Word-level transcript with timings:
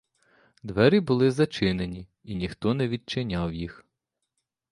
Двері 0.63 0.99
були 0.99 1.31
зачинені, 1.31 2.07
і 2.23 2.35
ніхто 2.35 2.73
не 2.73 2.87
відчиняв 2.87 3.53
їх. 3.53 3.85